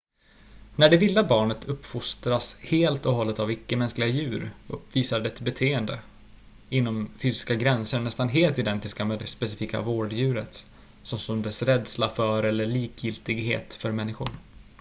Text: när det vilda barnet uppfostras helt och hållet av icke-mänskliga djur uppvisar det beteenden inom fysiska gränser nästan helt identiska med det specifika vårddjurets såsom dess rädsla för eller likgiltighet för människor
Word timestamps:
när 0.75 0.89
det 0.89 0.97
vilda 0.97 1.23
barnet 1.23 1.65
uppfostras 1.65 2.59
helt 2.63 3.05
och 3.05 3.13
hållet 3.13 3.39
av 3.39 3.51
icke-mänskliga 3.51 4.09
djur 4.09 4.51
uppvisar 4.67 5.19
det 5.19 5.41
beteenden 5.41 5.97
inom 6.69 7.09
fysiska 7.17 7.55
gränser 7.55 7.99
nästan 7.99 8.29
helt 8.29 8.59
identiska 8.59 9.05
med 9.05 9.19
det 9.19 9.27
specifika 9.27 9.81
vårddjurets 9.81 10.67
såsom 11.03 11.41
dess 11.41 11.61
rädsla 11.61 12.09
för 12.09 12.43
eller 12.43 12.65
likgiltighet 12.65 13.73
för 13.73 13.91
människor 13.91 14.29